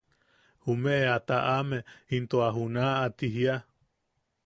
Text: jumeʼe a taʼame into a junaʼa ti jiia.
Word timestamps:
jumeʼe 0.63 1.07
a 1.15 1.17
taʼame 1.27 1.77
into 2.15 2.37
a 2.47 2.49
junaʼa 2.55 3.05
ti 3.17 3.25
jiia. 3.33 3.55